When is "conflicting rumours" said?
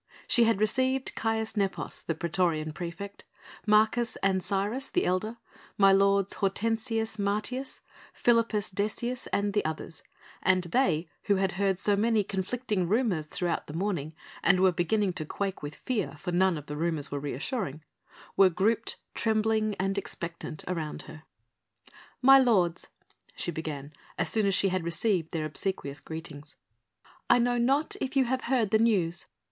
12.23-13.27